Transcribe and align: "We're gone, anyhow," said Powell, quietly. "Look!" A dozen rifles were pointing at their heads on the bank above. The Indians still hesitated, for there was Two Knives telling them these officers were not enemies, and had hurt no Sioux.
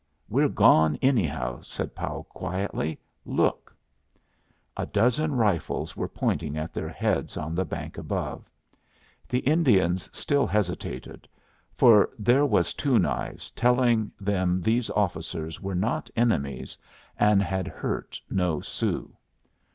"We're 0.27 0.49
gone, 0.49 0.97
anyhow," 1.03 1.61
said 1.61 1.93
Powell, 1.93 2.23
quietly. 2.23 2.99
"Look!" 3.23 3.75
A 4.75 4.87
dozen 4.87 5.35
rifles 5.35 5.95
were 5.95 6.07
pointing 6.07 6.57
at 6.57 6.73
their 6.73 6.89
heads 6.89 7.37
on 7.37 7.53
the 7.53 7.65
bank 7.65 7.99
above. 7.99 8.49
The 9.29 9.41
Indians 9.41 10.09
still 10.11 10.47
hesitated, 10.47 11.27
for 11.77 12.09
there 12.17 12.47
was 12.47 12.73
Two 12.73 12.97
Knives 12.97 13.51
telling 13.51 14.11
them 14.19 14.59
these 14.59 14.89
officers 14.89 15.61
were 15.61 15.75
not 15.75 16.09
enemies, 16.15 16.79
and 17.19 17.43
had 17.43 17.67
hurt 17.67 18.19
no 18.27 18.59
Sioux. 18.59 19.15